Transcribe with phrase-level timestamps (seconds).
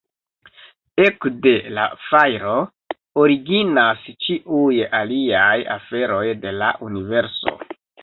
[1.03, 2.55] Ekde la "fajro"
[3.25, 7.59] originas ĉiuj aliaj aferoj de la universo.